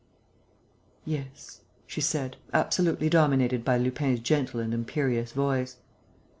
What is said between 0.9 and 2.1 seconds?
"Yes," she